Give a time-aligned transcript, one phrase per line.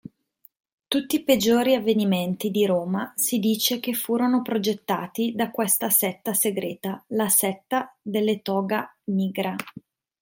[0.87, 7.03] Tutti i peggiori avvenimenti di Roma si dice che furono progettati da questa setta segreta,
[7.09, 9.53] la setta delle Toga Nigra.